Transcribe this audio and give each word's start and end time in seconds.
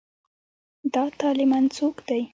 دا 0.93 1.03
طالېمن 1.19 1.63
څوک 1.75 1.95
دی. 2.07 2.21